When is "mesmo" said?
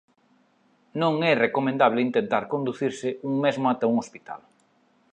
3.43-3.65